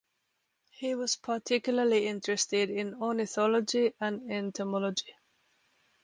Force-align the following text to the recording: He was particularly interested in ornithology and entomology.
He 0.71 0.95
was 0.95 1.15
particularly 1.15 2.07
interested 2.07 2.71
in 2.71 2.95
ornithology 2.95 3.93
and 4.01 4.31
entomology. 4.31 5.13